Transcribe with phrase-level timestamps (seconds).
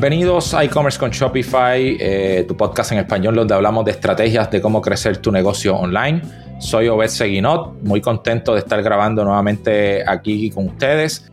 [0.00, 4.60] Bienvenidos a e-commerce con Shopify, eh, tu podcast en español donde hablamos de estrategias de
[4.60, 6.22] cómo crecer tu negocio online.
[6.60, 11.28] Soy Obed Seguinot, muy contento de estar grabando nuevamente aquí con ustedes.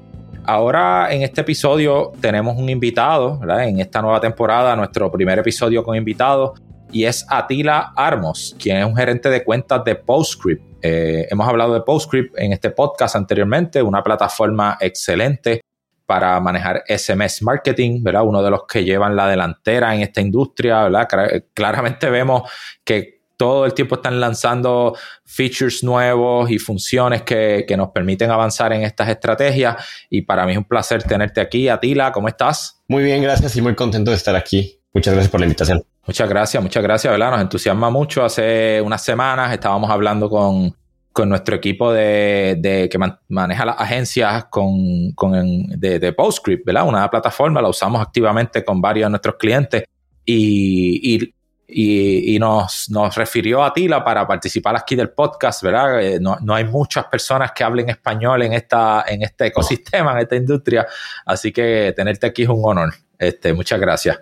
[0.45, 5.95] Ahora en este episodio tenemos un invitado, en esta nueva temporada, nuestro primer episodio con
[5.95, 6.55] invitado,
[6.91, 10.63] y es Atila Armos, quien es un gerente de cuentas de PostScript.
[10.81, 15.61] Eh, hemos hablado de PostScript en este podcast anteriormente, una plataforma excelente
[16.05, 18.23] para manejar SMS marketing, ¿verdad?
[18.23, 21.07] Uno de los que llevan la delantera en esta industria, ¿verdad?
[21.53, 22.49] Claramente vemos
[22.83, 24.95] que todo el tiempo están lanzando
[25.25, 29.75] features nuevos y funciones que, nos permiten avanzar en estas estrategias.
[30.09, 31.67] Y para mí es un placer tenerte aquí.
[31.67, 32.81] Atila, ¿cómo estás?
[32.87, 34.79] Muy bien, gracias y muy contento de estar aquí.
[34.93, 35.83] Muchas gracias por la invitación.
[36.07, 37.31] Muchas gracias, muchas gracias, ¿verdad?
[37.31, 38.23] Nos entusiasma mucho.
[38.23, 40.73] Hace unas semanas estábamos hablando con,
[41.15, 42.99] con nuestro equipo de, que
[43.29, 46.85] maneja las agencias con, de, PostScript, ¿verdad?
[46.85, 49.85] Una plataforma, la usamos activamente con varios de nuestros clientes
[50.25, 51.33] y,
[51.69, 56.01] y, nos, nos, refirió a Tila para participar aquí del podcast, ¿verdad?
[56.01, 60.35] Eh, no, hay muchas personas que hablen español en, esta, en este ecosistema, en esta
[60.35, 60.85] industria,
[61.25, 62.93] así que tenerte aquí es un honor.
[63.17, 64.19] Este, muchas gracias.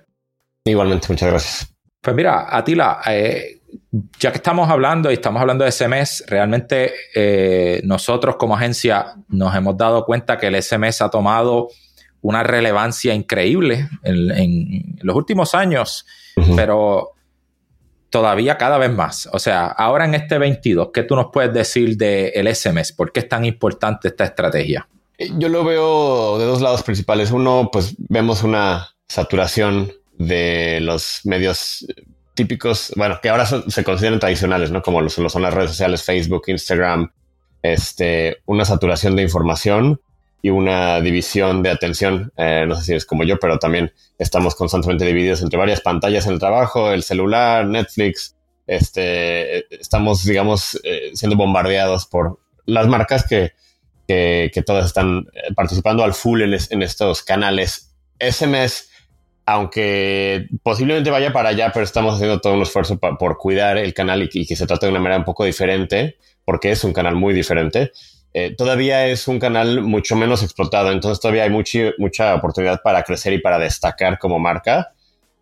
[0.63, 1.73] Igualmente, muchas gracias.
[1.99, 3.62] Pues mira, Atila, eh,
[4.19, 9.55] ya que estamos hablando y estamos hablando de SMS, realmente eh, nosotros como agencia nos
[9.55, 11.69] hemos dado cuenta que el SMS ha tomado
[12.21, 16.05] una relevancia increíble en, los últimos años,
[16.55, 17.11] pero
[18.09, 19.27] todavía cada vez más.
[19.33, 22.93] O sea, ahora en este 22, ¿qué tú nos puedes decir del SMS?
[22.93, 24.87] ¿Por qué es tan importante esta estrategia?
[25.17, 27.31] Eh, yo lo veo de dos lados principales.
[27.31, 31.85] Uno, pues vemos una saturación de los medios
[32.33, 34.81] típicos, bueno, que ahora se consideran tradicionales, ¿no?
[34.81, 37.11] Como lo, son las redes sociales, Facebook, Instagram,
[37.61, 40.01] este, una saturación de información
[40.41, 42.33] y una división de atención.
[42.37, 46.25] Eh, no sé si es como yo, pero también estamos constantemente divididos entre varias pantallas
[46.25, 48.35] en el trabajo, el celular, Netflix.
[48.65, 53.53] Este, estamos, digamos, eh, siendo bombardeados por las marcas que,
[54.07, 57.95] que, todas están eh, participando al full en, en estos canales.
[58.19, 58.89] SMS
[59.45, 64.29] aunque posiblemente vaya para allá, pero estamos haciendo todo un esfuerzo por cuidar el canal
[64.31, 67.33] y, que se trate de una manera un poco diferente, porque es un canal muy
[67.33, 67.91] diferente.
[68.33, 73.33] Eh, todavía es un canal mucho menos explotado, entonces todavía hay mucha oportunidad para crecer
[73.33, 74.93] y para destacar como marca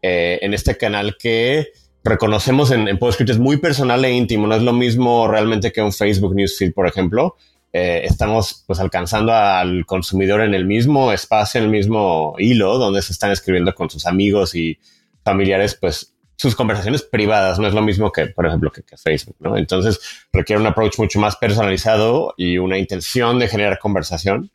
[0.01, 1.69] eh, en este canal que
[2.03, 5.81] reconocemos en, en PostScript es muy personal e íntimo, no es lo mismo realmente que
[5.81, 7.35] un Facebook Newsfeed, por ejemplo.
[7.73, 13.01] Eh, estamos pues alcanzando al consumidor en el mismo espacio, en el mismo hilo donde
[13.01, 14.77] se están escribiendo con sus amigos y
[15.23, 19.57] familiares, pues sus conversaciones privadas, no es lo mismo que, por ejemplo, que, Facebook, ¿no?
[19.57, 19.99] Entonces
[20.33, 24.49] requiere un approach mucho más personalizado y una intención de generar conversación,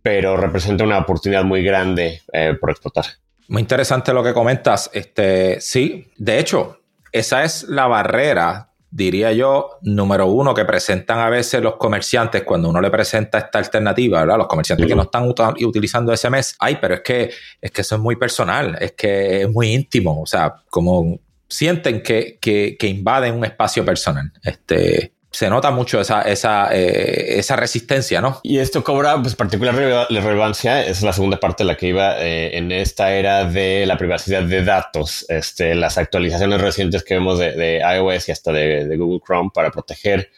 [0.00, 3.04] pero representa una oportunidad muy grande eh, por explotar.
[3.48, 4.90] Muy interesante lo que comentas.
[4.94, 6.80] Este, sí, de hecho,
[7.12, 12.68] esa es la barrera diría yo, número uno, que presentan a veces los comerciantes cuando
[12.68, 14.36] uno le presenta esta alternativa, ¿verdad?
[14.36, 18.00] Los comerciantes que no están utilizando SMS, ay, pero es que, es que eso es
[18.00, 23.34] muy personal, es que es muy íntimo, o sea, como sienten que, que, que invaden
[23.34, 24.30] un espacio personal.
[24.42, 28.40] Este, se nota mucho esa, esa, eh, esa resistencia, ¿no?
[28.42, 32.56] Y esto cobra pues, particular relevancia, es la segunda parte de la que iba eh,
[32.56, 37.78] en esta era de la privacidad de datos, este, las actualizaciones recientes que vemos de,
[37.78, 40.30] iOS y hasta de, Google Chrome para proteger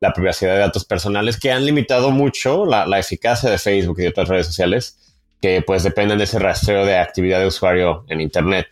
[0.00, 4.02] la privacidad de datos personales que han limitado mucho la, la, eficacia de Facebook y
[4.02, 4.96] de otras redes sociales
[5.42, 8.68] que pues dependen de ese rastreo de actividad de usuario en Internet.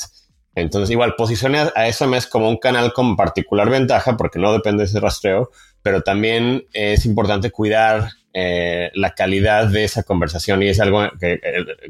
[0.57, 4.87] Entonces, igual, posicione a SMS como un canal con particular ventaja porque no depende de
[4.87, 5.51] ese rastreo,
[5.83, 11.39] pero también es importante cuidar eh, la calidad de esa conversación y es algo eh,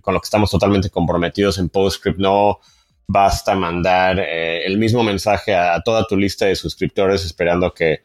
[0.03, 2.19] con lo que estamos totalmente comprometidos en PostScript.
[2.19, 2.59] No
[3.07, 8.03] basta mandar eh, el mismo mensaje a, toda tu lista de suscriptores esperando que,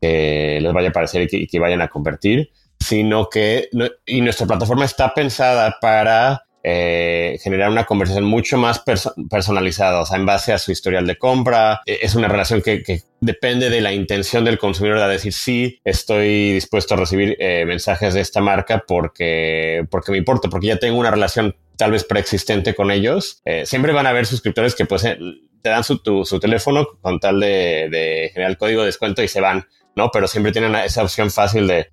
[0.00, 3.68] les vaya a aparecer y que, vayan a convertir, sino que
[4.06, 8.82] y nuestra plataforma está pensada para eh, generar una conversación mucho más
[9.30, 11.80] personalizada, o sea, en base a su historial de compra.
[11.86, 16.54] E, es una relación que, depende de la intención del consumidor de decir, sí, estoy
[16.54, 20.98] dispuesto a recibir eh, mensajes de esta marca porque, porque me importa, porque ya tengo
[20.98, 23.40] una relación tal vez preexistente con ellos.
[23.44, 26.00] Eh, siempre van a haber suscriptores que pues te dan su,
[26.40, 30.10] teléfono con tal de, generar el código de descuento y se van, ¿no?
[30.10, 31.90] Pero siempre tienen esa opción fácil de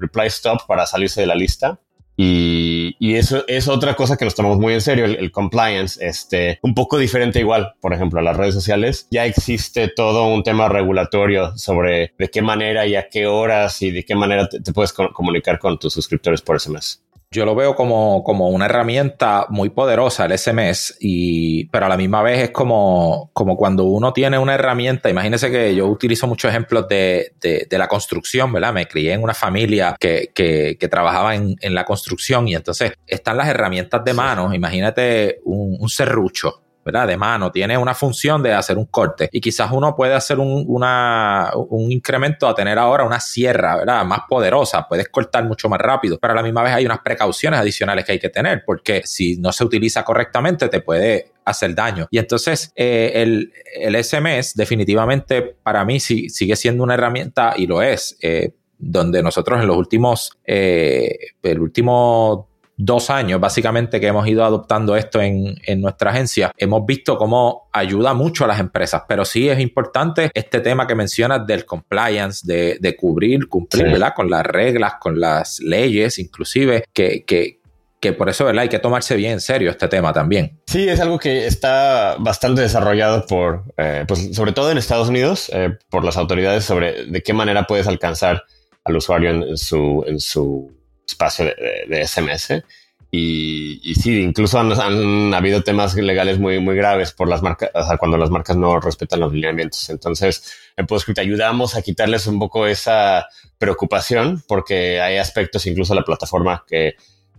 [0.00, 1.80] reply stop para salirse de la lista.
[2.16, 6.74] Y, eso es otra cosa que nos tomamos muy en serio, el, compliance, este, un
[6.74, 9.06] poco diferente igual, por ejemplo, a las redes sociales.
[9.10, 13.90] Ya existe todo un tema regulatorio sobre de qué manera y a qué horas y
[13.90, 17.03] de qué manera te, puedes comunicar con tus suscriptores por SMS.
[17.34, 21.96] Yo lo veo como, como una herramienta muy poderosa, el SMS, y, pero a la
[21.96, 26.50] misma vez es como, como cuando uno tiene una herramienta, imagínense que yo utilizo muchos
[26.50, 28.72] ejemplos de, de, la construcción, ¿verdad?
[28.72, 32.92] Me crié en una familia que, que, que trabajaba en, en, la construcción y entonces
[33.04, 37.06] están las herramientas de mano, imagínate un, un serrucho, ¿verdad?
[37.06, 40.64] De mano, tiene una función de hacer un corte y quizás uno puede hacer un,
[40.66, 44.04] un incremento a tener ahora una sierra, ¿verdad?
[44.04, 47.60] Más poderosa, puedes cortar mucho más rápido, pero a la misma vez hay unas precauciones
[47.60, 52.08] adicionales que hay que tener porque si no se utiliza correctamente te puede hacer daño.
[52.10, 57.66] Y entonces eh, el, el, SMS definitivamente para mí sí, sigue siendo una herramienta y
[57.66, 58.16] lo es.
[58.20, 64.44] Eh, donde nosotros en los últimos, eh, el último dos años, básicamente, que hemos ido
[64.44, 69.48] adoptando esto en, nuestra agencia, hemos visto cómo ayuda mucho a las empresas, pero sí
[69.48, 74.12] es importante este tema que mencionas del compliance, de, cubrir, cumplir, ¿verdad?
[74.14, 77.60] Con las reglas, con las leyes, inclusive, que, que,
[78.00, 78.62] que por eso ¿verdad?
[78.62, 80.60] hay que tomarse bien en serio este tema también.
[80.66, 85.50] Sí, es algo que está bastante desarrollado por, eh, pues sobre todo en Estados Unidos,
[85.52, 88.44] eh, por las autoridades sobre de qué manera puedes alcanzar
[88.84, 90.70] al usuario en su, en su
[91.06, 92.62] espacio de, SMS.
[93.10, 97.84] Y, y, sí, incluso han, habido temas legales muy, muy graves por las marcas, o
[97.84, 99.88] sea, cuando las marcas no respetan los lineamientos.
[99.88, 103.28] Entonces, en PostScript ayudamos a quitarles un poco esa
[103.58, 106.96] preocupación porque hay aspectos, incluso la plataforma, que,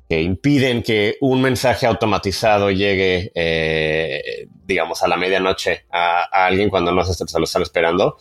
[0.08, 6.70] que impiden que un mensaje automatizado llegue, eh, digamos, a la medianoche a, a, alguien
[6.70, 8.18] cuando no se lo están esperando.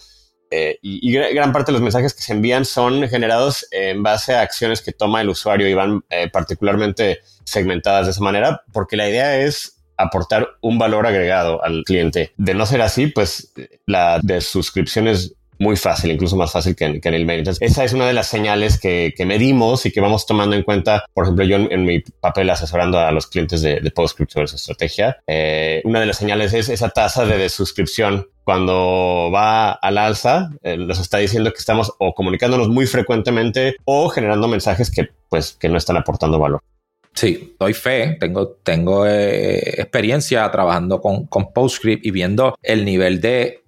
[0.50, 4.42] Eh, y, gran parte de los mensajes que se envían son generados en base a
[4.42, 9.08] acciones que toma el usuario y van eh, particularmente segmentadas de esa manera, porque la
[9.08, 12.32] idea es aportar un valor agregado al cliente.
[12.36, 13.52] De no ser así, pues
[13.86, 17.48] la de suscripciones muy fácil, incluso más fácil que en, el mail.
[17.60, 21.04] Esa es una de las señales que, medimos y que vamos tomando en cuenta.
[21.12, 24.56] Por ejemplo, yo en, mi papel asesorando a los clientes de, de PostScript sobre su
[24.56, 30.50] estrategia, eh, una de las señales es esa tasa de desuscripción cuando va al alza,
[30.62, 35.52] eh, nos está diciendo que estamos o comunicándonos muy frecuentemente o generando mensajes que, pues,
[35.52, 36.60] que no están aportando valor.
[37.14, 43.20] Sí, doy fe, tengo, tengo eh, experiencia trabajando con, con PostScript y viendo el nivel
[43.20, 43.63] de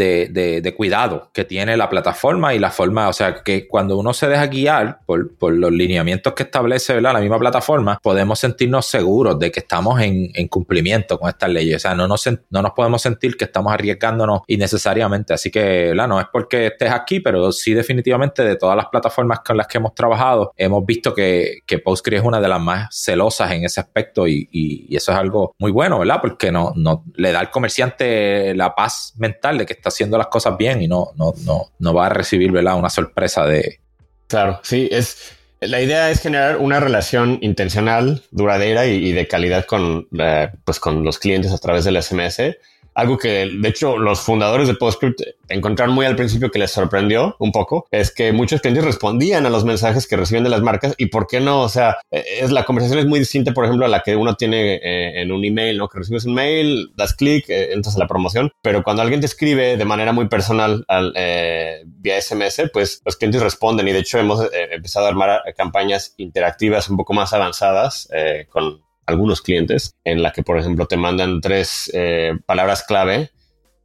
[0.00, 4.28] de, cuidado que tiene la plataforma y la forma, o sea, que cuando uno se
[4.28, 9.60] deja guiar por, los lineamientos que establece la misma plataforma, podemos sentirnos seguros de que
[9.60, 11.76] estamos en, cumplimiento con estas leyes.
[11.76, 15.34] O sea, no nos, no nos podemos sentir que estamos arriesgándonos innecesariamente.
[15.34, 19.40] Así que, la no es porque estés aquí, pero sí definitivamente de todas las plataformas
[19.40, 22.88] con las que hemos trabajado, hemos visto que, que Postgres es una de las más
[22.90, 26.18] celosas en ese aspecto y, y, eso es algo muy bueno, ¿verdad?
[26.20, 30.28] Porque no, no le da al comerciante la paz mental de que está haciendo las
[30.28, 32.78] cosas bien y no, no, no, no va a recibir ¿verdad?
[32.78, 33.80] una sorpresa de...
[34.26, 35.36] Claro, sí, es...
[35.60, 41.04] La idea es generar una relación intencional, duradera y, de calidad con, eh, pues con
[41.04, 42.56] los clientes a través del SMS
[42.94, 47.36] algo que, de hecho, los fundadores de PostScript encontraron muy al principio que les sorprendió
[47.38, 50.94] un poco, es que muchos clientes respondían a los mensajes que reciben de las marcas
[50.96, 53.86] y por qué no, o sea, e, es la conversación es muy distinta, por ejemplo,
[53.86, 55.88] a la que uno tiene eh, en un email, ¿no?
[55.88, 59.26] Que recibes un mail, das clic, eh, entras a la promoción, pero cuando alguien te
[59.26, 64.00] escribe de manera muy personal al, eh, vía SMS, pues los clientes responden y de
[64.00, 68.08] hecho hemos empezado a armar campañas interactivas un poco más avanzadas
[68.48, 73.30] con algunos clientes, en la que, por ejemplo, te mandan tres eh, palabras clave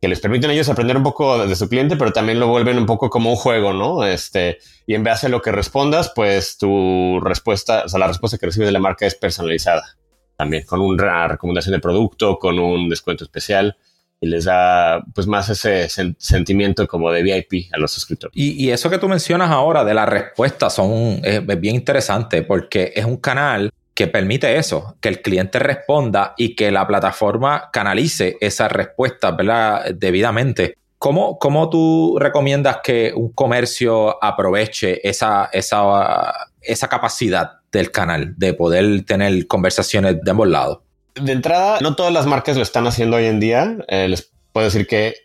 [0.01, 2.77] que les permiten a ellos aprender un poco de su cliente, pero también lo vuelven
[2.77, 4.05] un poco como un juego, ¿no?
[4.05, 8.38] Este, y en base a lo que respondas, pues tu respuesta, o sea, la respuesta
[8.38, 9.98] que recibes de la marca es personalizada.
[10.38, 13.77] También con una recomendación de producto, con un descuento especial
[14.20, 18.36] y les da pues más ese sentimiento como de VIP a los suscriptores.
[18.36, 23.05] Y, eso que tú mencionas ahora de la respuesta son es bien interesante porque es
[23.05, 28.72] un canal que permite eso, que el cliente responda y que la plataforma canalice esas
[28.72, 29.86] respuestas ¿verdad?
[29.96, 30.78] debidamente.
[30.98, 38.54] ¿Cómo, ¿Cómo, tú recomiendas que un comercio aproveche esa, esa, esa capacidad del canal de
[38.54, 40.80] poder tener conversaciones de ambos lados?
[41.16, 43.78] De entrada, no todas las marcas lo están haciendo hoy en día.
[43.88, 45.16] Eh, les puedo decir que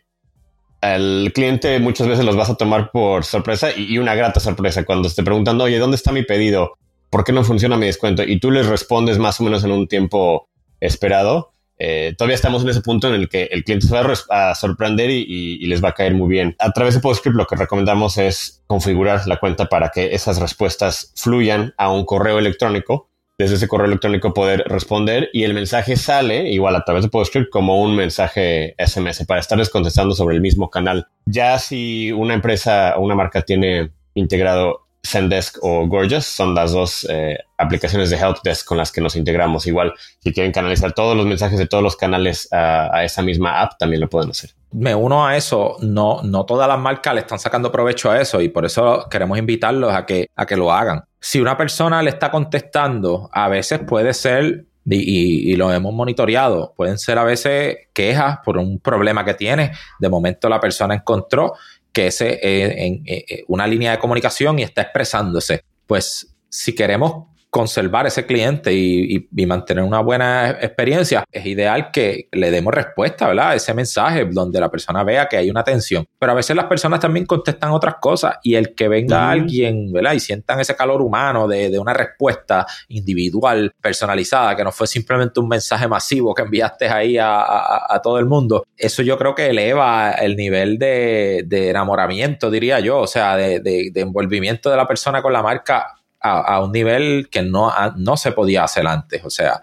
[0.81, 5.09] el cliente muchas veces los vas a tomar por sorpresa y, una grata sorpresa cuando
[5.09, 6.77] esté preguntando, oye, ¿dónde está mi pedido?
[7.11, 8.23] ¿Por qué no funciona mi descuento?
[8.23, 10.49] Y tú les respondes más o menos en un tiempo
[10.81, 11.51] esperado.
[11.83, 15.11] Eh, todavía estamos en ese punto en el que el cliente se va a, sorprender
[15.11, 16.55] y, les va a caer muy bien.
[16.59, 21.13] A través de PostScript lo que recomendamos es configurar la cuenta para que esas respuestas
[21.17, 23.09] fluyan a un correo electrónico.
[23.39, 27.49] Desde ese correo electrónico poder responder y el mensaje sale igual a través de PostScript
[27.49, 31.07] como un mensaje SMS para estarles contestando sobre el mismo canal.
[31.25, 37.07] Ya si una empresa o una marca tiene integrado Zendesk o Gorgeous son las dos
[37.09, 39.67] eh, aplicaciones de Helpdesk con las que nos integramos.
[39.67, 43.79] Igual, si quieren canalizar todos los mensajes de todos los canales a, esa misma app,
[43.79, 44.51] también lo pueden hacer.
[44.73, 45.77] Me uno a eso.
[45.81, 49.39] No, no todas las marcas le están sacando provecho a eso y por eso queremos
[49.39, 51.05] invitarlos a que, a que lo hagan.
[51.19, 56.73] Si una persona le está contestando, a veces puede ser y, lo hemos monitoreado.
[56.77, 59.73] Pueden ser a veces quejas por un problema que tiene.
[59.99, 61.55] De momento la persona encontró
[62.01, 63.05] que ese es en,
[63.49, 65.65] una línea de comunicación y está expresándose.
[65.87, 72.53] Pues si queremos conservar ese cliente y, mantener una buena experiencia, es ideal que le
[72.53, 73.57] demos respuesta, ¿verdad?
[73.57, 76.07] Ese mensaje donde la persona vea que hay una atención.
[76.21, 80.13] Pero a veces las personas también contestan otras cosas y el que venga alguien, ¿verdad?
[80.13, 85.49] Y sientan ese calor humano de, una respuesta individual, personalizada, que no fue simplemente un
[85.49, 90.37] mensaje masivo que enviaste ahí a, todo el mundo, eso yo creo que eleva el
[90.37, 96.00] nivel de, enamoramiento, diría yo, o sea, de envolvimiento de la persona con la marca
[96.21, 99.25] a, un nivel que no, no se podía hacer antes.
[99.25, 99.63] O sea,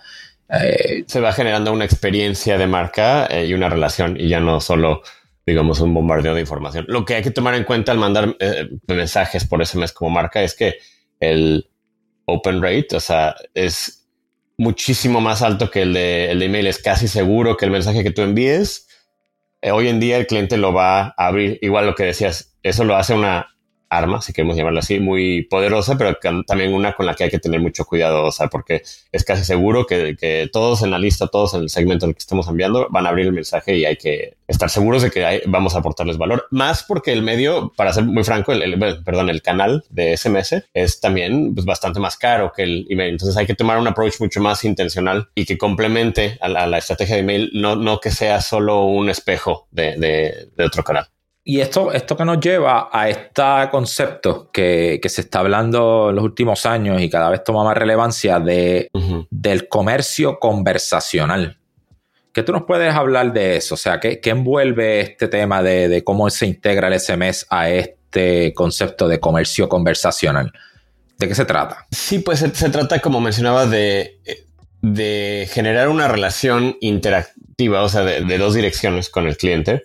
[0.50, 4.62] eh, se va generando una experiencia de marca eh, y una relación y ya no
[4.62, 5.02] solo
[5.46, 6.86] digamos un bombardeo de información.
[6.88, 10.42] Lo que hay que tomar en cuenta al mandar eh, mensajes por SMS como marca
[10.42, 10.76] es que
[11.20, 11.70] el
[12.26, 14.10] open rate, o sea, es
[14.58, 16.68] muchísimo más alto que el de, el de email.
[16.68, 18.88] Es casi seguro que el mensaje que tú envíes,
[19.62, 21.60] hoy en día el cliente lo va a abrir.
[21.62, 23.57] Igual lo que decías, eso lo hace una
[23.90, 27.40] arma, si queremos llamarlo así, muy poderosa, pero también una con la que hay que
[27.40, 31.54] tener mucho cuidado, o sea, porque es casi seguro que, todos en la lista, todos
[31.54, 33.98] en el segmento en el que estamos enviando, van a abrir el mensaje y hay
[33.98, 36.48] que estar seguros de que vamos a aportarles valor.
[36.52, 41.00] Más porque el medio, para ser muy franco, el, perdón, el canal de SMS es
[41.00, 43.12] también pues, bastante más caro que el email.
[43.12, 47.16] Entonces hay que tomar un approach mucho más intencional y que complemente a la, estrategia
[47.16, 51.08] de email, no, no que sea solo un espejo de otro canal.
[51.50, 56.26] Y esto, esto que nos lleva a este concepto que, se está hablando en los
[56.26, 58.90] últimos años y cada vez toma más relevancia de,
[59.30, 61.58] del comercio conversacional.
[62.34, 63.76] ¿Qué tú nos puedes hablar de eso?
[63.76, 69.08] O sea, ¿qué, envuelve este tema de, cómo se integra el SMS a este concepto
[69.08, 70.52] de comercio conversacional?
[71.18, 71.88] ¿De qué se trata?
[71.92, 74.20] Sí, pues se, trata, como mencionaba, de,
[74.82, 79.84] de generar una relación interactiva, o sea, de dos direcciones con el cliente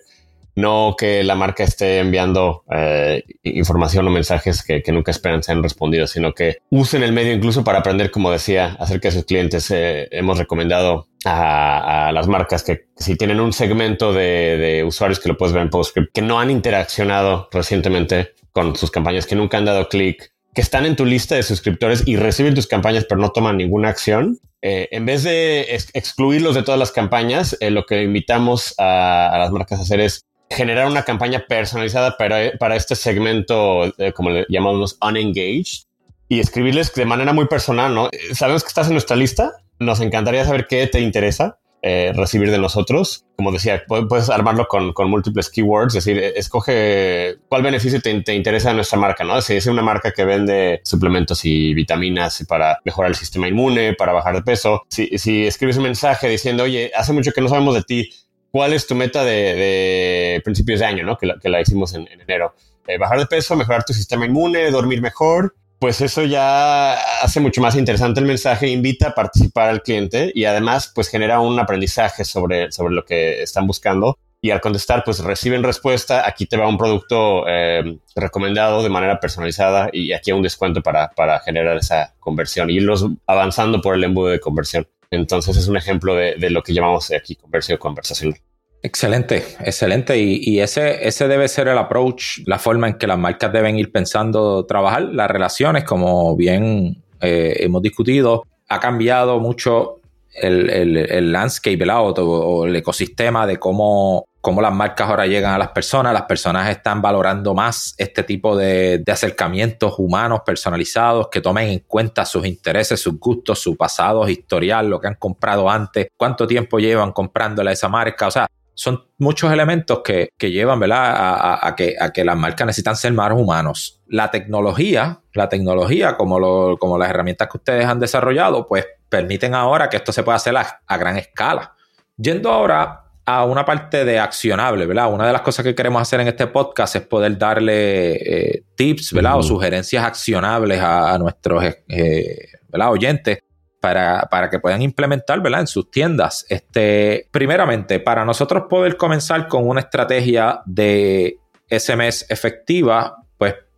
[0.55, 6.11] no que la marca esté enviando eh, información o mensajes que, nunca esperan sean respondidos,
[6.11, 9.71] sino que usen el medio incluso para aprender, como decía, acerca de sus clientes.
[9.71, 15.37] Eh, hemos recomendado a, las marcas que si tienen un segmento de, usuarios que lo
[15.37, 19.65] puedes ver en PostScript, que no han interaccionado recientemente con sus campañas, que nunca han
[19.65, 23.31] dado clic, que están en tu lista de suscriptores y reciben tus campañas pero no
[23.31, 28.75] toman ninguna acción, eh, en vez de excluirlos de todas las campañas, lo que invitamos
[28.77, 33.85] a, a, las marcas a hacer es generar una campaña personalizada para, para este segmento,
[33.97, 35.83] eh, como le llamamos unengaged,
[36.29, 38.09] y escribirles de manera muy personal, ¿no?
[38.33, 41.59] Sabemos que estás en nuestra lista, nos encantaría saber qué te interesa.
[41.85, 43.25] Eh, recibir de nosotros.
[43.35, 48.33] Como decía, puedes armarlo con, con, múltiples keywords, es decir, escoge cuál beneficio te, te,
[48.33, 49.41] interesa de nuestra marca, ¿no?
[49.41, 54.13] Si es una marca que vende suplementos y vitaminas para mejorar el sistema inmune, para
[54.13, 57.75] bajar de peso, si, si escribes un mensaje diciendo, oye, hace mucho que no sabemos
[57.75, 58.09] de ti,
[58.53, 61.17] ¿cuál es tu meta de, principios de año, ¿no?
[61.17, 62.53] que, la, hicimos en, enero?
[62.87, 65.55] Eh, bajar de peso, mejorar tu sistema inmune, dormir mejor.
[65.79, 70.45] Pues eso ya hace mucho más interesante el mensaje, invita a participar al cliente y
[70.45, 75.19] además pues genera un aprendizaje sobre, sobre lo que están buscando y al contestar pues
[75.19, 80.37] reciben respuesta, aquí te va un producto eh, recomendado de manera personalizada y aquí hay
[80.37, 84.87] un descuento para, para generar esa conversión y irlos avanzando por el embudo de conversión.
[85.13, 88.39] Entonces es un ejemplo de, lo que llamamos aquí conversión conversacional.
[88.81, 90.17] Excelente, excelente.
[90.17, 93.91] Y, ese, ese debe ser el approach, la forma en que las marcas deben ir
[93.91, 95.03] pensando trabajar.
[95.03, 100.01] Las relaciones, como bien eh, hemos discutido, ha cambiado mucho
[100.33, 105.53] el, el, landscape, el auto, o el ecosistema de cómo cómo las marcas ahora llegan
[105.53, 111.39] a las personas, las personas están valorando más este tipo de, acercamientos humanos personalizados que
[111.39, 116.07] tomen en cuenta sus intereses, sus gustos, su pasado historial, lo que han comprado antes,
[116.17, 121.59] cuánto tiempo llevan comprándole a esa marca, o sea, son muchos elementos que, llevan ¿verdad?
[121.61, 124.01] A, que, a que las marcas necesitan ser más humanos.
[124.07, 129.87] La tecnología, la tecnología como, como las herramientas que ustedes han desarrollado, pues permiten ahora
[129.87, 131.75] que esto se pueda hacer a gran escala.
[132.17, 135.13] Yendo ahora a una parte de accionable, ¿verdad?
[135.13, 139.13] Una de las cosas que queremos hacer en este podcast es poder darle eh, tips,
[139.13, 139.37] ¿verdad?
[139.37, 143.39] O sugerencias accionables a, nuestros eh, oyentes
[143.79, 145.61] para, para, que puedan implementar, ¿verdad?
[145.61, 146.45] En sus tiendas.
[146.49, 151.37] Este, primeramente, para nosotros poder comenzar con una estrategia de
[151.69, 153.22] SMS efectiva,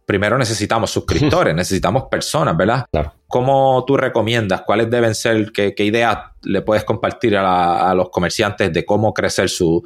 [0.06, 2.86] primero necesitamos suscriptores, necesitamos personas, ¿verdad?
[2.92, 3.14] Claro.
[3.28, 4.62] ¿Cómo tú recomiendas?
[4.62, 5.52] ¿Cuáles deben ser?
[5.52, 9.84] ¿Qué, ideas le puedes compartir a, los comerciantes de cómo crecer sus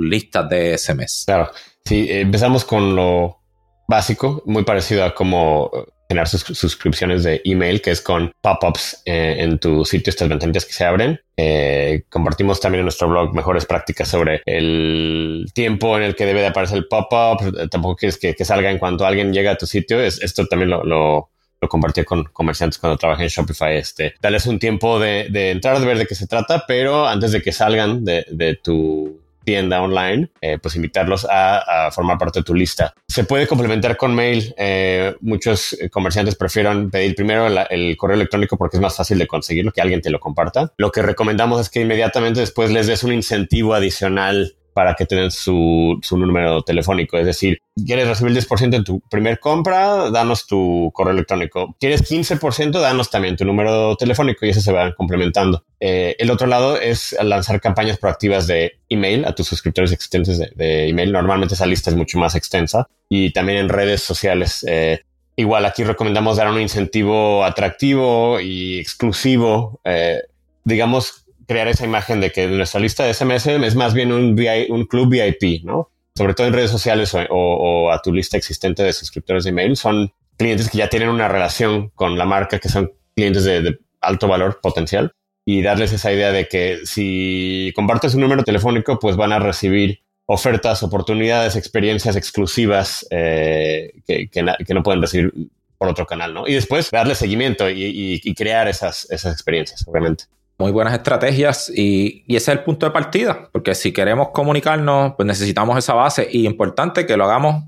[0.00, 1.24] listas de SMS?
[1.26, 1.50] Claro.
[1.84, 3.38] Sí, empezamos con lo
[3.86, 5.70] básico, muy parecido a cómo
[6.10, 10.66] generar sus suscripciones de email, que es con pop-ups eh, en tu sitio, estas ventanillas
[10.66, 11.20] que se abren.
[11.36, 16.40] Eh, compartimos también en nuestro blog mejores prácticas sobre el tiempo en el que debe
[16.40, 17.68] de aparecer el pop-up.
[17.70, 20.00] Tampoco quieres que, salga en cuanto alguien llega a tu sitio.
[20.00, 21.30] Es, esto también lo, lo,
[21.68, 23.76] compartí con comerciantes cuando trabajé en Shopify.
[23.76, 27.40] Este, darles un tiempo de, entrar, de ver de qué se trata, pero antes de
[27.40, 32.54] que salgan de, de tu tienda online, eh, pues invitarlos a, formar parte de tu
[32.54, 32.94] lista.
[33.08, 34.54] Se puede complementar con mail.
[34.56, 39.72] Eh, muchos comerciantes prefieren pedir primero el, correo electrónico porque es más fácil de conseguirlo,
[39.72, 40.72] que alguien te lo comparta.
[40.76, 45.30] Lo que recomendamos es que inmediatamente después les des un incentivo adicional para que tengan
[45.30, 47.18] su, su, número telefónico.
[47.18, 51.76] Es decir, quieres recibir el 10% en tu primer compra, danos tu correo electrónico.
[51.78, 55.64] Quieres 15%, danos también tu número telefónico y eso se van complementando.
[55.80, 60.88] Eh, el otro lado es lanzar campañas proactivas de email a tus suscriptores existentes de,
[60.88, 61.12] email.
[61.12, 64.64] Normalmente esa lista es mucho más extensa y también en redes sociales.
[64.68, 65.00] Eh,
[65.36, 69.80] igual aquí recomendamos dar un incentivo atractivo y exclusivo.
[69.84, 70.20] Eh,
[70.64, 71.19] digamos,
[71.50, 75.10] crear esa imagen de que nuestra lista de SMS es más bien un, un club
[75.10, 75.90] VIP, ¿no?
[76.14, 79.76] Sobre todo en redes sociales o, a tu lista existente de suscriptores de email.
[79.76, 84.28] Son clientes que ya tienen una relación con la marca, que son clientes de, alto
[84.28, 85.12] valor potencial
[85.44, 90.02] y darles esa idea de que si compartes un número telefónico, pues van a recibir
[90.26, 95.32] ofertas, oportunidades, experiencias exclusivas eh, que, no pueden recibir
[95.78, 96.46] por otro canal, ¿no?
[96.46, 100.26] Y después darle seguimiento y, crear esas experiencias, obviamente
[100.60, 105.26] muy buenas estrategias y, ese es el punto de partida, porque si queremos comunicarnos, pues
[105.26, 107.64] necesitamos esa base y importante que lo hagamos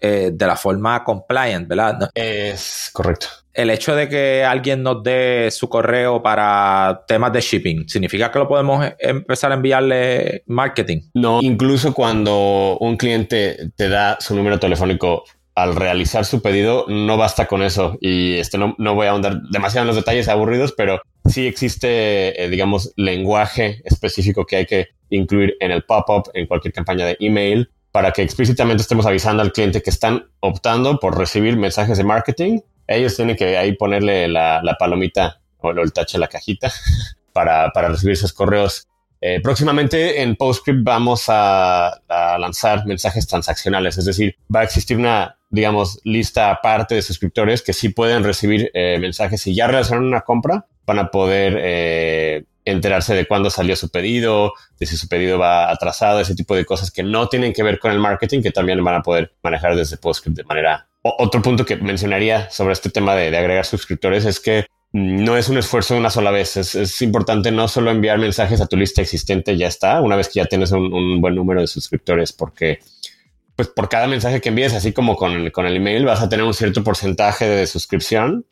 [0.00, 2.10] eh, de la forma compliant, ¿verdad?
[2.14, 3.26] Es correcto.
[3.52, 8.38] El hecho de que alguien nos dé su correo para temas de shipping, ¿significa que
[8.38, 11.02] lo podemos empezar a enviarle marketing?
[11.14, 15.24] No, incluso cuando un cliente te da su número telefónico
[15.62, 17.98] al realizar su pedido, no basta con eso.
[18.00, 22.42] Y este no, no voy a ahondar demasiado en los detalles aburridos, pero sí existe,
[22.42, 27.16] eh, digamos, lenguaje específico que hay que incluir en el pop-up, en cualquier campaña de
[27.20, 32.04] email, para que explícitamente estemos avisando al cliente que están optando por recibir mensajes de
[32.04, 32.60] marketing.
[32.86, 36.72] Ellos tienen que ahí ponerle la, palomita o el tache a la cajita
[37.32, 38.86] para, recibir esos correos.
[39.20, 42.00] Eh, próximamente en PostScript vamos a,
[42.38, 47.72] lanzar mensajes transaccionales, es decir, va a existir una, digamos, lista aparte de suscriptores que
[47.72, 53.14] sí pueden recibir eh, mensajes si ya realizaron una compra van a poder eh, enterarse
[53.14, 56.90] de cuándo salió su pedido, de si su pedido va atrasado, ese tipo de cosas
[56.90, 59.96] que no tienen que ver con el marketing, que también van a poder manejar desde
[59.96, 60.88] PostScript de manera...
[61.02, 65.58] otro punto que mencionaría sobre este tema de, agregar suscriptores es que no es un
[65.58, 66.56] esfuerzo de una sola vez.
[66.56, 70.40] Es, importante no solo enviar mensajes a tu lista existente, ya está, una vez que
[70.40, 72.80] ya tienes un, buen número de suscriptores, porque
[73.60, 76.44] pues por cada mensaje que envíes, así como con, con el email, vas a tener
[76.44, 78.46] un cierto porcentaje de suscripción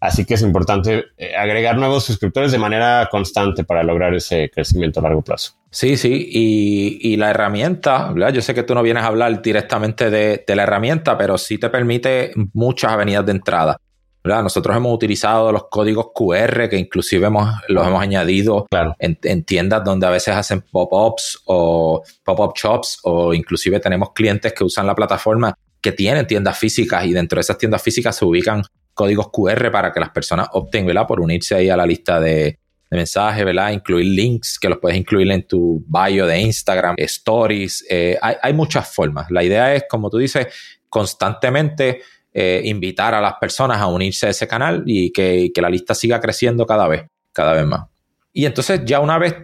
[0.00, 5.00] Así que es importante eh, agregar nuevos suscriptores de manera constante para lograr ese crecimiento
[5.00, 5.54] a largo plazo.
[5.70, 8.32] Sí, sí, y, la herramienta, ¿verdad?
[8.32, 11.68] yo sé que tú no vienes a hablar directamente de, la herramienta, pero sí te
[11.68, 13.80] permite muchas avenidas de entrada.
[14.22, 14.42] ¿Verdad?
[14.42, 18.66] Nosotros hemos utilizado los códigos QR que inclusive hemos, los hemos añadido
[18.98, 24.52] en, en, tiendas donde a veces hacen pop-ups o pop-up shops o inclusive tenemos clientes
[24.52, 28.24] que usan la plataforma que tienen tiendas físicas y dentro de esas tiendas físicas se
[28.24, 28.62] ubican
[28.94, 31.06] códigos QR para que las personas opten, ¿verdad?
[31.06, 32.58] Por unirse ahí a la lista de,
[32.90, 33.70] mensajes, ¿verdad?
[33.70, 37.84] Incluir links que los puedes incluir en tu bio de Instagram, stories.
[37.88, 39.30] Eh, hay, muchas formas.
[39.30, 40.46] La idea es, como tú dices,
[40.88, 42.02] constantemente
[42.34, 46.20] eh, invitar a las personas a unirse a ese canal y que, la lista siga
[46.20, 47.86] creciendo cada vez, cada vez más.
[48.34, 49.34] Y entonces ya una vez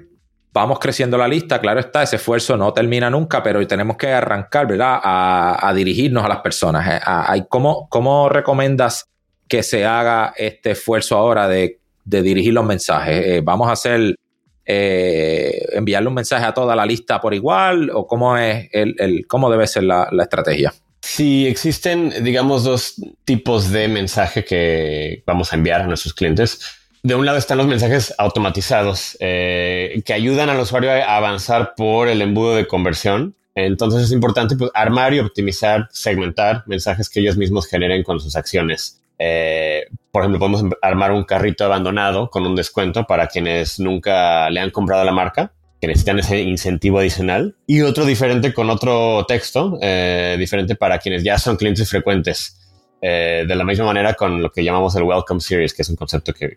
[0.53, 4.69] vamos creciendo la lista, claro está, ese esfuerzo no termina nunca, pero tenemos que arrancar,
[4.69, 5.01] ¿verdad?
[5.03, 7.03] A, dirigirnos a las personas.
[7.03, 9.09] Eh, ¿cómo, ¿Cómo recomiendas
[9.49, 13.27] que se haga este esfuerzo ahora de, dirigir los mensajes?
[13.27, 14.15] Eh, ¿Vamos a hacer,
[14.67, 19.67] enviarle un mensaje a toda la lista por igual o cómo, es el, cómo debe
[19.67, 20.73] ser la, estrategia?
[21.07, 22.95] Sí, existen, digamos, dos
[23.27, 26.61] tipos de mensaje que vamos a enviar a nuestros clientes.
[27.03, 32.09] De un lado están los mensajes automatizados eh, que ayudan al usuario a avanzar por
[32.09, 33.37] el embudo de conversión.
[33.55, 38.35] Entonces es importante pues, armar y optimizar, segmentar mensajes que ellos mismos generen con sus
[38.35, 39.03] acciones.
[39.19, 44.59] Eh, por ejemplo, podemos armar un carrito abandonado con un descuento para quienes nunca le
[44.59, 45.53] han comprado la marca,
[45.85, 47.57] que necesitan ese incentivo adicional.
[47.67, 52.59] Y otro diferente con otro texto, eh, diferente para quienes ya son clientes frecuentes.
[53.07, 55.97] eh, de la misma manera con lo que llamamos el Welcome Series, que es un
[55.97, 56.57] concepto que,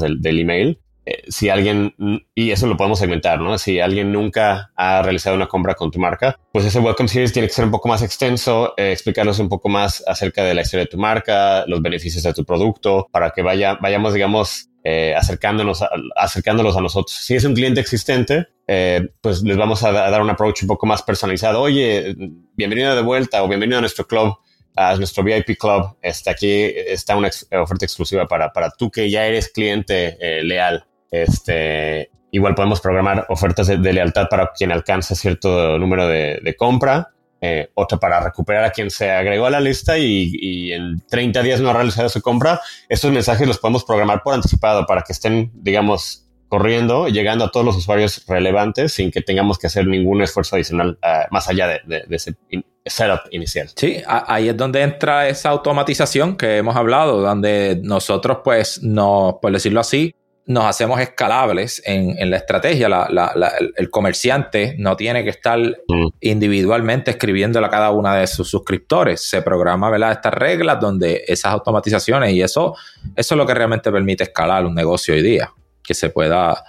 [0.00, 0.78] del, del email.
[1.06, 1.94] Eh, si alguien,
[2.34, 3.58] y eso lo podemos segmentar, ¿no?
[3.58, 7.48] Si alguien nunca ha realizado una compra con tu marca, pues ese Welcome Series tiene
[7.48, 10.84] que ser un poco más extenso, eh, explicarles un poco más acerca de la historia
[10.84, 15.82] de tu marca, los beneficios de tu producto, para que vaya, vayamos, digamos, eh, acercándonos
[15.82, 17.16] a, acercándolos a nosotros.
[17.16, 20.86] Si es un cliente existente, eh, pues les vamos a, dar un approach un poco
[20.86, 21.60] más personalizado.
[21.60, 22.14] Oye,
[22.54, 24.36] bienvenido de vuelta o bienvenido a nuestro club,
[24.76, 25.96] a nuestro VIP club.
[26.00, 27.30] Este, aquí está una
[27.62, 30.86] oferta exclusiva para, para tú que ya eres cliente leal.
[31.22, 37.14] Este, igual podemos programar ofertas de, lealtad para quien alcance cierto número de, de compra.
[37.46, 41.60] Eh, otra para recuperar a quien se agregó a la lista y, en 30 días
[41.60, 42.58] no ha realizado su compra.
[42.88, 47.66] Estos mensajes los podemos programar por anticipado para que estén, digamos, corriendo, llegando a todos
[47.66, 52.04] los usuarios relevantes sin que tengamos que hacer ningún esfuerzo adicional uh, más allá de,
[52.08, 53.68] ese in setup inicial.
[53.76, 59.52] Sí, ahí es donde entra esa automatización que hemos hablado, donde nosotros, pues, no, por
[59.52, 60.14] decirlo así,
[60.46, 62.88] nos hacemos escalables en, en la estrategia.
[62.88, 66.08] La, la, la, el comerciante no tiene que estar mm.
[66.20, 69.28] individualmente escribiéndole a cada una de sus suscriptores.
[69.28, 70.12] Se programa ¿verdad?
[70.12, 72.74] estas reglas donde esas automatizaciones y eso,
[73.16, 75.50] eso es lo que realmente permite escalar un negocio hoy día,
[75.82, 76.64] que se pueda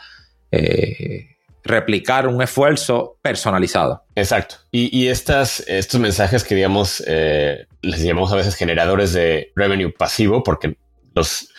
[0.52, 4.04] eh, replicar un esfuerzo personalizado.
[4.16, 4.56] Exacto.
[4.72, 9.92] Y, y estas, estos mensajes que digamos, eh, les llamamos a veces generadores de revenue
[9.92, 10.78] pasivo porque
[11.14, 11.50] los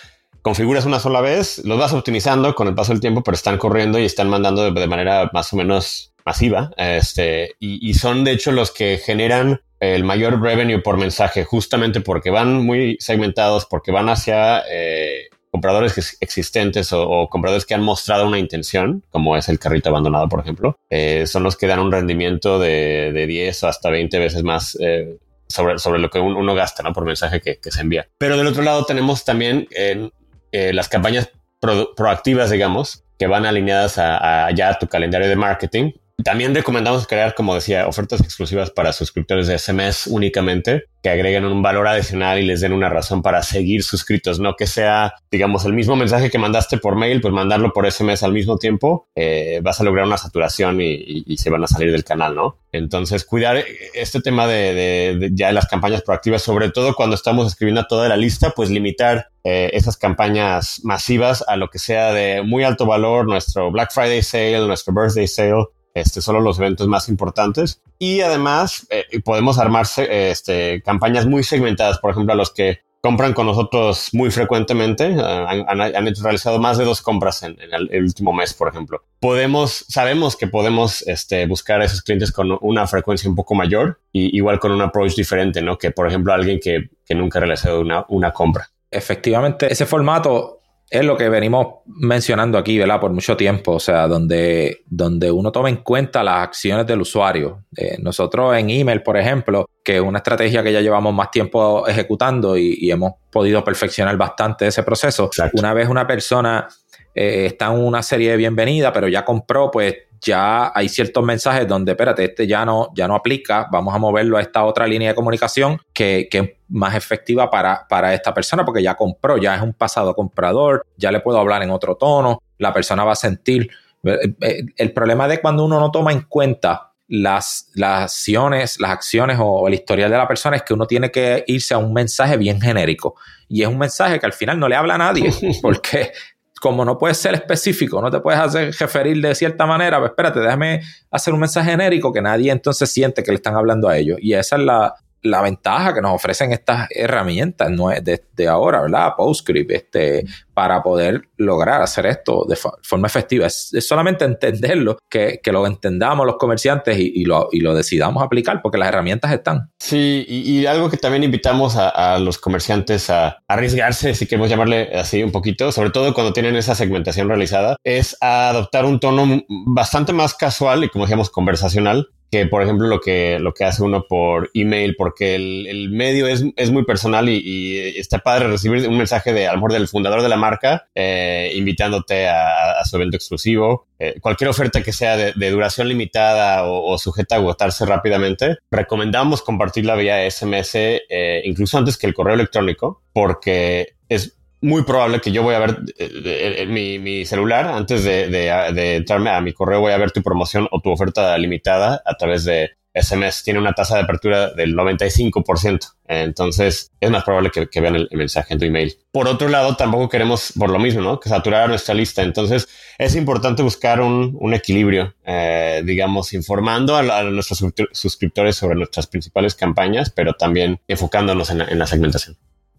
[0.47, 3.99] configuras una sola vez, los vas optimizando con el paso del tiempo, pero están corriendo
[3.99, 6.71] y están mandando de, manera más o menos masiva.
[6.77, 12.31] Este, y, son de hecho los que generan el mayor revenue por mensaje, justamente porque
[12.31, 18.39] van muy segmentados, porque van hacia eh, compradores existentes o, compradores que han mostrado una
[18.39, 20.79] intención, como es el carrito abandonado, por ejemplo.
[20.91, 24.79] Eh, son los que dan un rendimiento de, de 10 o hasta 20 veces más.
[24.81, 26.93] Eh, sobre, sobre lo que uno gasta ¿no?
[26.93, 28.09] por mensaje que, que, se envía.
[28.19, 30.11] Pero del otro lado tenemos también eh,
[30.53, 31.31] eh, las campañas
[31.61, 35.93] pro, proactivas, digamos, que van alineadas a, ya a tu calendario de marketing.
[36.25, 41.63] También recomendamos crear, como decía, ofertas exclusivas para suscriptores de SMS únicamente, que agreguen un
[41.63, 45.75] valor adicional y les den una razón para seguir suscritos, no que sea, digamos, el
[45.75, 49.81] mismo mensaje que mandaste por mail, pues mandarlo por SMS al mismo tiempo, eh, vas
[49.81, 52.59] a lograr una saturación y, y, se van a salir del canal, ¿no?
[52.73, 53.63] Entonces, cuidar
[53.95, 58.09] este tema de, de, de ya las campañas proactivas, sobre todo cuando estamos escribiendo toda
[58.09, 62.85] la lista, pues limitar eh, esas campañas masivas a lo que sea de muy alto
[62.85, 67.81] valor, nuestro Black Friday sale, nuestro birthday sale, este, solo los eventos más importantes.
[67.99, 73.35] Y además eh, podemos armarse este, campañas muy segmentadas, por ejemplo, a los que compran
[73.35, 77.89] con nosotros muy frecuentemente, uh, han, han, realizado más de dos compras en, en el,
[77.93, 79.05] el, último mes, por ejemplo.
[79.21, 84.01] Podemos, sabemos que podemos este, buscar a esos clientes con una frecuencia un poco mayor
[84.13, 85.79] y igual con un approach diferente, ¿no?
[85.79, 88.69] Que, por ejemplo, alguien que, que nunca ha realizado una, una compra.
[88.91, 90.56] Efectivamente, ese formato
[90.89, 93.01] es lo que venimos mencionando aquí, ¿verdad?
[93.01, 97.65] Por mucho tiempo, o sea, donde, donde uno toma en cuenta las acciones del usuario.
[97.77, 101.87] Eh, nosotros en email, por ejemplo, que es una estrategia que ya llevamos más tiempo
[101.89, 105.25] ejecutando y, y hemos podido perfeccionar bastante ese proceso.
[105.27, 105.59] Exacto.
[105.59, 106.69] Una vez una persona
[107.15, 111.67] eh, está en una serie de bienvenida, pero ya compró, pues ya hay ciertos mensajes
[111.67, 115.11] donde, espérate, este ya no, ya no aplica, vamos a moverlo a esta otra línea
[115.11, 119.55] de comunicación que, que es más efectiva para, para esta persona porque ya compró, ya
[119.55, 123.17] es un pasado comprador, ya le puedo hablar en otro tono, la persona va a
[123.17, 123.71] sentir.
[124.03, 129.69] El problema de cuando uno no toma en cuenta las, las acciones, las acciones o
[129.69, 132.61] el historial de la persona es que uno tiene que irse a un mensaje bien
[132.61, 133.15] genérico.
[133.49, 135.31] Y es un mensaje que al final no le habla a nadie,
[135.63, 136.13] porque
[136.61, 140.41] como no puedes ser específico, no te puedes hacer referir de cierta manera, pues espérate,
[140.41, 144.19] déjame hacer un mensaje genérico que nadie entonces siente que le están hablando a ellos.
[144.21, 144.95] Y esa es la,
[145.31, 149.13] la ventaja que nos ofrecen estas herramientas no es de, de, ahora, ¿verdad?
[149.17, 153.47] PostScript, este, para poder lograr hacer esto de forma efectiva.
[153.47, 158.23] Es, solamente entenderlo, que, que, lo entendamos los comerciantes y, y, lo, y, lo, decidamos
[158.23, 159.71] aplicar, porque las herramientas están.
[159.79, 164.49] Sí, y, y algo que también invitamos a, a, los comerciantes a arriesgarse, si queremos
[164.49, 169.01] llamarle así un poquito, sobre todo cuando tienen esa segmentación realizada, es a adoptar un
[169.01, 173.65] tono bastante más casual y, como decíamos, conversacional que por ejemplo lo que, lo que
[173.65, 178.49] hace uno por email, porque el, el medio es, es, muy personal y, está padre
[178.49, 183.17] recibir un mensaje de a del fundador de la marca eh, invitándote a, su evento
[183.17, 183.87] exclusivo.
[183.99, 188.59] Eh, cualquier oferta que sea de, de duración limitada o, o, sujeta a agotarse rápidamente,
[188.71, 195.21] recomendamos compartirla vía SMS eh, incluso antes que el correo electrónico, porque es muy probable
[195.21, 199.53] que yo voy a ver eh, eh, mi, mi, celular antes de, entrarme a mi
[199.53, 203.61] correo, voy a ver tu promoción o tu oferta limitada a través de SMS tiene
[203.61, 205.97] una tasa de apertura del 95%.
[206.09, 208.97] Entonces es más probable que, vean el, mensaje en tu email.
[209.13, 211.21] Por otro lado, tampoco queremos, por lo mismo, ¿no?
[211.21, 212.23] que saturar nuestra lista.
[212.23, 219.55] Entonces es importante buscar un, equilibrio, eh, digamos, informando a, nuestros suscriptores sobre nuestras principales
[219.55, 222.37] campañas, pero también enfocándonos en la, segmentación.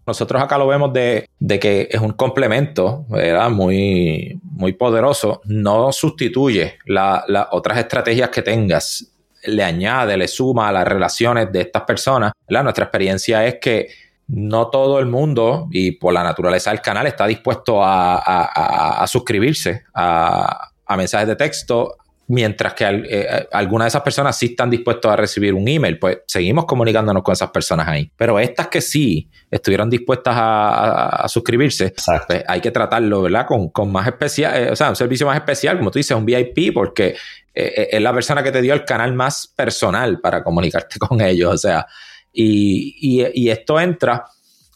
[0.08, 1.28] Nosotros acá lo vemos de,
[1.60, 3.50] que es un complemento, ¿verdad?
[3.50, 5.42] Muy, muy poderoso.
[5.44, 9.12] No sustituye las otras estrategias que tengas
[9.44, 12.32] le añade, le suma a las relaciones de estas personas.
[12.48, 13.88] Nuestra experiencia es que
[14.28, 20.70] no todo el mundo, y por la naturaleza del canal, está dispuesto a, suscribirse a,
[20.96, 21.96] mensajes de texto,
[22.28, 26.18] mientras que eh, algunas de esas personas sí están dispuestos a recibir un email, pues
[26.26, 28.10] seguimos comunicándonos con esas personas ahí.
[28.16, 31.94] Pero estas que sí estuvieron dispuestas a, suscribirse,
[32.26, 33.46] pues hay que tratarlo, ¿verdad?
[33.46, 36.74] Con, más especial, eh, o sea, un servicio más especial, como tú dices, un VIP,
[36.74, 37.16] porque
[37.54, 41.54] eh, es la persona que te dio el canal más personal para comunicarte con ellos,
[41.54, 41.86] o sea,
[42.30, 44.26] y, esto entra,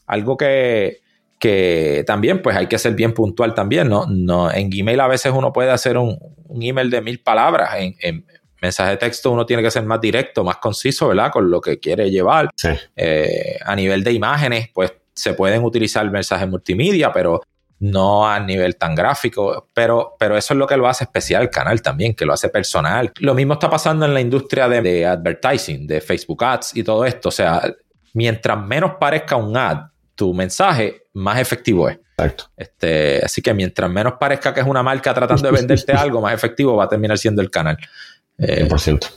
[0.07, 1.02] algo que,
[1.43, 4.07] que también pues hay que ser bien puntual también, ¿no?
[4.07, 6.17] no en Gmail a veces uno puede hacer un,
[6.61, 8.25] email de mil palabras, en,
[8.61, 11.33] mensaje de texto uno tiene que ser más directo, más conciso, ¿verdad?
[11.33, 12.49] Con lo que quiere llevar.
[12.95, 17.41] Eh, a nivel de imágenes, pues se pueden utilizar mensajes multimedia, pero
[17.81, 21.51] no a nivel tan gráfico, pero, pero eso es lo que lo hace especial el
[21.51, 23.13] canal también, que lo hace personal.
[23.19, 27.31] Lo mismo está pasando en la industria de, advertising, de Facebook Ads y todo esto.
[27.31, 27.63] O sea,
[28.13, 31.99] mientras menos parezca un ad, tu mensaje, más efectivo es.
[32.17, 32.45] Exacto.
[32.57, 36.35] Este, así que mientras menos parezca que es una marca tratando de venderte algo, más
[36.35, 37.77] efectivo va a terminar siendo el canal.
[38.39, 39.07] 100%.
[39.07, 39.09] Eh,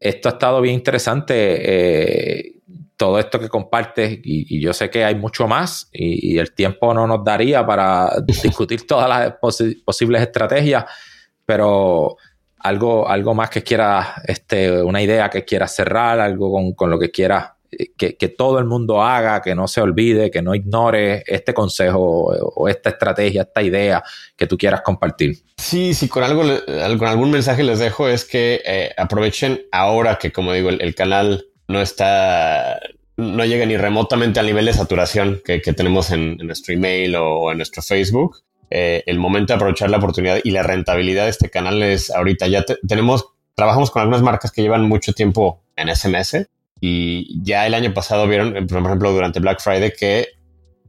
[0.00, 1.34] esto ha estado bien interesante.
[1.34, 2.58] Eh,
[2.98, 7.06] todo esto que compartes, y, yo sé que hay mucho más, y, el tiempo no
[7.06, 9.34] nos daría para discutir todas las
[9.84, 10.84] posibles estrategias,
[11.46, 12.16] pero
[12.58, 17.10] algo, algo más que quieras, este, una idea que quieras cerrar, algo con, lo que
[17.10, 22.00] quieras que, todo el mundo haga, que no se olvide, que no ignore este consejo
[22.00, 24.02] o esta estrategia, esta idea
[24.36, 25.38] que tú quieras compartir.
[25.56, 26.42] Sí, sí, con algo,
[27.06, 31.82] algún mensaje les dejo es que eh, aprovechen ahora que, como digo, el canal no
[31.82, 32.80] está,
[33.16, 37.58] no llega ni remotamente al nivel de saturación que, tenemos en, nuestro email o, en
[37.58, 38.42] nuestro Facebook.
[38.70, 42.48] Eh, el momento de aprovechar la oportunidad y la rentabilidad de este canal es ahorita
[42.48, 46.48] ya tenemos, trabajamos con algunas marcas que llevan mucho tiempo en SMS
[46.80, 50.38] y ya el año pasado vieron, por ejemplo, durante Black Friday que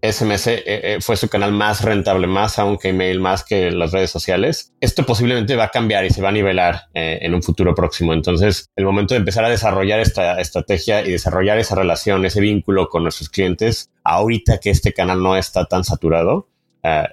[0.02, 3.92] SMS eh, eh, fue su canal más rentable, más aún que email, más que las
[3.92, 4.74] redes sociales.
[4.80, 8.14] Esto posiblemente va a cambiar y se va a nivelar eh, en un futuro próximo.
[8.14, 12.88] Entonces, el momento de empezar a desarrollar esta estrategia y desarrollar esa relación, ese vínculo
[12.88, 16.48] con nuestros clientes, ahorita que este canal no está tan saturado,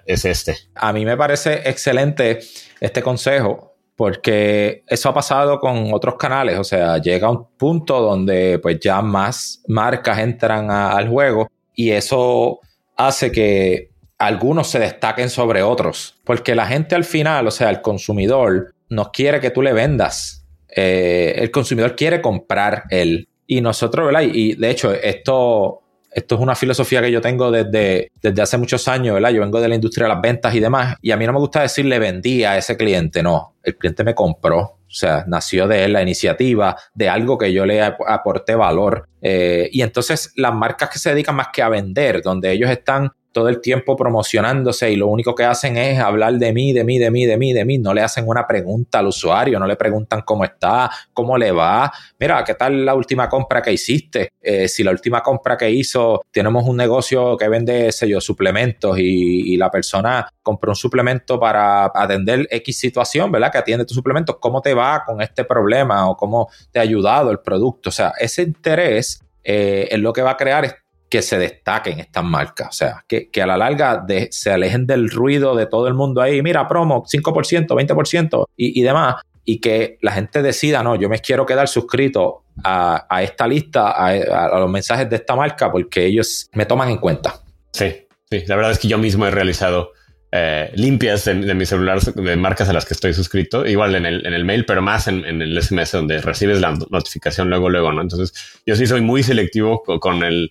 [0.07, 0.57] es este.
[0.77, 2.39] A mí me parece excelente
[2.81, 8.59] este consejo porque eso ha pasado con otros canales, o sea, llega un punto donde
[8.59, 12.61] pues ya más marcas entran al juego y eso
[12.96, 16.18] hace que algunos se destaquen sobre otros.
[16.24, 20.46] Porque la gente al final, o sea, el consumidor, no quiere que tú le vendas.
[20.68, 23.28] Eh, el consumidor quiere comprar él.
[23.46, 24.22] Y nosotros, ¿verdad?
[24.22, 25.82] Y, de hecho, esto,
[26.16, 29.29] esto es una filosofía que yo tengo desde, desde hace muchos años, ¿verdad?
[29.33, 30.96] Yo vengo de la industria de las ventas y demás.
[31.02, 33.57] Y a mí no me gusta decirle vendí a ese cliente, no.
[33.62, 34.61] El cliente me compró.
[34.61, 39.07] O sea, nació de él la iniciativa, de algo que yo le aporté valor.
[39.20, 43.12] Eh, y entonces las marcas que se dedican más que a vender, donde ellos están
[43.37, 46.99] todo el tiempo promocionándose y lo único que hacen es hablar de mí, de mí,
[46.99, 47.77] de mí, de mí, de mí.
[47.77, 51.92] No le hacen una pregunta al usuario, no le preguntan cómo está, cómo le va.
[52.18, 54.33] Mira, ¿qué tal la última compra que hiciste?
[54.40, 59.53] Eh, si la última compra que hizo, tenemos un negocio que vende, yo, suplementos y,
[59.53, 63.53] y la persona compró un suplemento para atender X situación, ¿verdad?
[63.53, 67.31] Que atiende tu suplemento, ¿cómo te va con este problema o cómo te ha ayudado
[67.31, 67.90] el producto?
[67.90, 70.64] O sea, ese interés eh, es lo que va a crear
[71.09, 75.55] que se destaquen estas marcas, o sea, que, a la larga se alejen del ruido
[75.55, 80.12] de todo el mundo ahí, mira, promo, 5%, 20% y, y demás, y que la
[80.12, 85.16] gente decida, no, yo me quiero quedar suscrito a, esta lista, a, los mensajes de
[85.16, 87.40] esta marca, porque ellos me toman en cuenta.
[87.73, 89.92] Sí, sí, la verdad es que yo mismo he realizado
[90.33, 94.27] eh, limpias de, mi celular de marcas a las que estoy suscrito, igual en el,
[94.27, 98.03] en el mail, pero más en, el SMS donde recibes la notificación luego, luego, ¿no?
[98.03, 100.51] Entonces, yo sí soy muy selectivo con el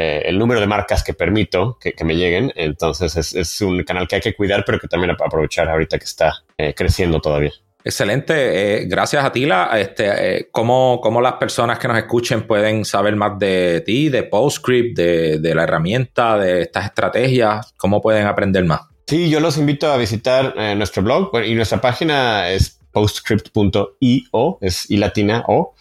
[0.00, 2.52] eh, el número de marcas que permito que, me lleguen.
[2.54, 6.34] Entonces es, un canal que hay que cuidar, pero que también aprovechar ahorita que está
[6.56, 7.50] eh, creciendo todavía.
[7.82, 8.82] Excelente.
[8.82, 9.70] Eh, gracias a Tila.
[9.76, 14.96] Este, ¿cómo, ¿cómo, las personas que nos escuchen pueden saber más de ti, de PostScript,
[14.96, 17.74] de, de la herramienta, de estas estrategias?
[17.76, 18.82] ¿Cómo pueden aprender más?
[19.08, 24.96] Sí, yo los invito a visitar nuestro blog y nuestra página es postscript.io, es y
[24.98, 25.74] latina o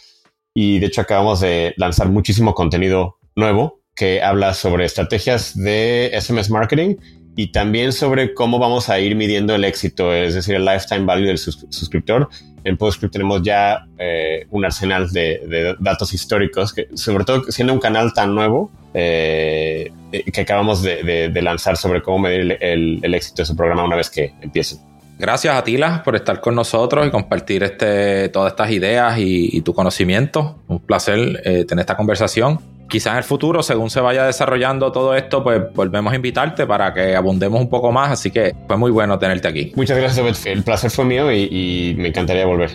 [0.56, 6.52] y de hecho acabamos de lanzar muchísimo contenido nuevo que habla sobre estrategias de SMS
[6.52, 6.96] marketing
[7.36, 11.28] y también sobre cómo vamos a ir midiendo el éxito, es decir, el lifetime value
[11.28, 12.30] del suscriptor.
[12.64, 17.80] En PostScript tenemos ya eh, un arsenal de, datos históricos, que sobre todo siendo un
[17.80, 23.56] canal tan nuevo eh, que acabamos de, lanzar sobre cómo medir el, éxito de su
[23.56, 24.80] programa una vez que empiecen.
[25.20, 29.74] Gracias a Tila por estar con nosotros y compartir este, todas estas ideas y, tu
[29.74, 30.60] conocimiento.
[30.68, 35.16] Un placer eh, tener esta conversación quizás en el futuro, según se vaya desarrollando todo
[35.16, 38.12] esto, pues volvemos a invitarte para que abundemos un poco más.
[38.12, 39.72] Así que fue muy bueno tenerte aquí.
[39.76, 42.72] Muchas gracias, El placer fue mío y, me encantaría volver.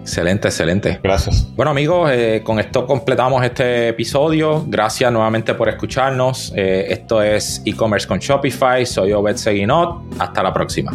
[0.00, 1.00] Excelente, excelente.
[1.02, 1.48] Gracias.
[1.56, 4.64] Bueno amigos, eh, con esto completamos este episodio.
[4.68, 6.52] Gracias nuevamente por escucharnos.
[6.54, 8.86] Eh, esto es e-commerce con Shopify.
[8.86, 10.04] Soy Obed Seguinot.
[10.20, 10.92] Hasta la próxima.